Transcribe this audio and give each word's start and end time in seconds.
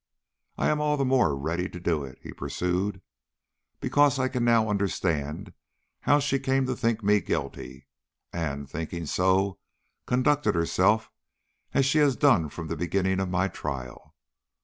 I 0.57 0.69
am 0.69 0.81
all 0.81 0.97
the 0.97 1.05
more 1.05 1.37
ready 1.37 1.69
to 1.69 1.79
do 1.79 2.03
it," 2.03 2.17
he 2.23 2.33
pursued, 2.33 3.03
"because 3.79 4.17
I 4.17 4.29
can 4.29 4.43
now 4.43 4.67
understand 4.67 5.53
how 5.99 6.17
she 6.17 6.39
came 6.39 6.65
to 6.65 6.75
think 6.75 7.03
me 7.03 7.21
guilty, 7.21 7.85
and, 8.33 8.67
thinking 8.67 9.05
so, 9.05 9.59
conducted 10.07 10.55
herself 10.55 11.11
as 11.75 11.85
she 11.85 11.99
has 11.99 12.15
done 12.15 12.49
from 12.49 12.65
the 12.65 12.75
beginning 12.75 13.19
of 13.19 13.29
my 13.29 13.47
trial. 13.47 14.15